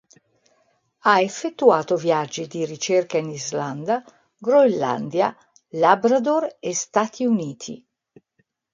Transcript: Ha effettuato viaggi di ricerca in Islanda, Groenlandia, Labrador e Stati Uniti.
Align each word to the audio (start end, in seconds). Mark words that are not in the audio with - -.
Ha 1.03 1.21
effettuato 1.21 1.95
viaggi 1.95 2.47
di 2.47 2.65
ricerca 2.65 3.19
in 3.19 3.29
Islanda, 3.29 4.03
Groenlandia, 4.35 5.37
Labrador 5.73 6.55
e 6.59 6.73
Stati 6.73 7.23
Uniti. 7.23 7.85